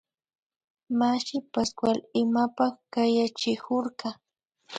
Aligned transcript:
Mashi 0.97 1.37
Pascual 1.53 1.97
imapak 2.21 2.73
kayachikurka 2.93 4.07